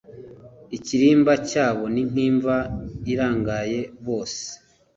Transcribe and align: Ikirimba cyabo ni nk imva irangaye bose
Ikirimba 0.77 1.33
cyabo 1.49 1.83
ni 1.93 2.01
nk 2.09 2.15
imva 2.27 2.57
irangaye 3.13 3.79
bose 4.05 4.43